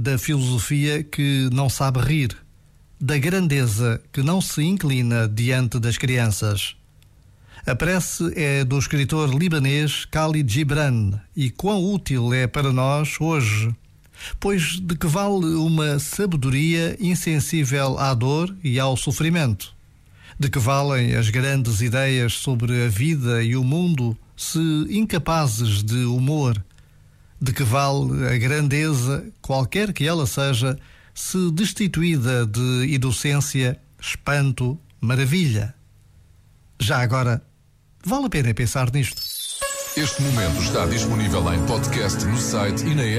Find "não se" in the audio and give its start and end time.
4.22-4.62